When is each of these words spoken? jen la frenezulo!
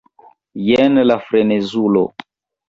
jen 0.67 0.99
la 1.09 1.17
frenezulo! 1.27 2.03